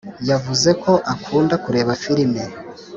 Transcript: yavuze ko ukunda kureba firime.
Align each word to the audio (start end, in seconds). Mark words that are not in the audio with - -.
yavuze 0.29 0.69
ko 0.83 0.91
ukunda 1.13 1.55
kureba 1.63 1.91
firime. 2.01 2.43